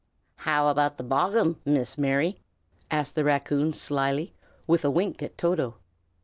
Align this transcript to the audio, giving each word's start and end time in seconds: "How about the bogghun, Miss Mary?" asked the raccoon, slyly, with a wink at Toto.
"How 0.37 0.67
about 0.69 0.97
the 0.97 1.03
bogghun, 1.03 1.57
Miss 1.63 1.95
Mary?" 1.95 2.39
asked 2.89 3.13
the 3.13 3.23
raccoon, 3.23 3.71
slyly, 3.71 4.33
with 4.65 4.83
a 4.83 4.89
wink 4.89 5.21
at 5.21 5.37
Toto. 5.37 5.75